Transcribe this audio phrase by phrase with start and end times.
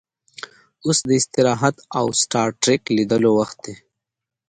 [0.85, 3.73] اوس د استراحت او سټار ټریک لیدلو وخت و